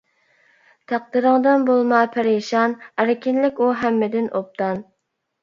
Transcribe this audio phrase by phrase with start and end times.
[0.91, 4.83] تەقدىرىڭدىن بولما پەرىشان، ئەركىنلىك ئۇ ھەممىدىن ئوبدان.